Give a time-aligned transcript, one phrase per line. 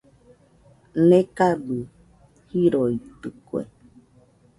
[1.07, 1.77] Nekabɨ
[2.49, 3.61] jiroitɨkue.